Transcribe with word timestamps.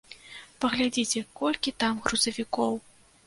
Паглядзіце, 0.63 1.19
колькі 1.43 1.75
там 1.83 2.01
грузавікоў! 2.05 2.73